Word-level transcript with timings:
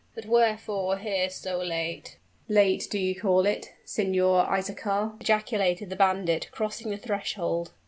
"But 0.15 0.25
wherefore 0.25 0.97
here 0.97 1.29
so 1.29 1.59
late?" 1.59 2.17
"Late, 2.49 2.87
do 2.89 2.97
ye 2.97 3.13
call 3.13 3.45
it. 3.45 3.73
Signor 3.85 4.47
Isaachar?" 4.49 5.21
ejaculated 5.21 5.91
the 5.91 5.95
bandit, 5.95 6.49
crossing 6.51 6.89
the 6.89 6.97
threshold. 6.97 7.71